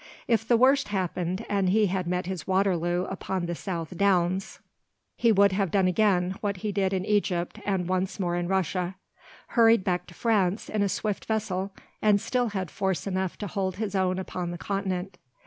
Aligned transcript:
If 0.27 0.47
the 0.47 0.57
worst 0.57 0.87
happened 0.87 1.45
and 1.47 1.69
he 1.69 1.85
had 1.85 2.07
met 2.07 2.25
his 2.25 2.47
Waterloo 2.47 3.03
upon 3.05 3.45
the 3.45 3.53
South 3.53 3.95
Downs, 3.95 4.57
he 5.15 5.31
would 5.31 5.51
have 5.51 5.69
done 5.69 5.87
again 5.87 6.33
what 6.41 6.57
he 6.65 6.71
did 6.71 6.91
in 6.91 7.05
Egypt 7.05 7.59
and 7.67 7.87
once 7.87 8.19
more 8.19 8.35
in 8.35 8.47
Russia: 8.47 8.95
hurried 9.49 9.83
back 9.83 10.07
to 10.07 10.15
France 10.15 10.69
in 10.69 10.81
a 10.81 10.89
swift 10.89 11.25
vessel, 11.25 11.71
and 12.01 12.19
still 12.19 12.47
had 12.47 12.71
force 12.71 13.05
enough 13.05 13.37
to 13.37 13.45
hold 13.45 13.75
his 13.75 13.93
own 13.93 14.17
upon 14.17 14.49
the 14.49 14.57
Continent. 14.57 15.19